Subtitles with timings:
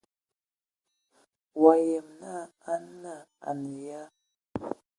[1.63, 3.13] Wa yəm na nana
[3.47, 4.01] a nə ya?